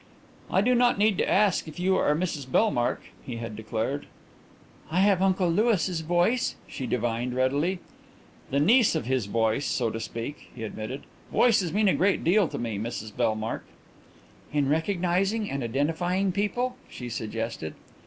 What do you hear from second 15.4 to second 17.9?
and identifying people?" she suggested.